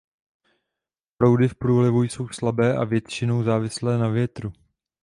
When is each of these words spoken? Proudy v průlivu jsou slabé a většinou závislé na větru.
Proudy 1.17 1.47
v 1.47 1.55
průlivu 1.55 2.03
jsou 2.03 2.27
slabé 2.27 2.77
a 2.77 2.83
většinou 2.83 3.43
závislé 3.43 3.97
na 3.97 4.07
větru. 4.07 4.53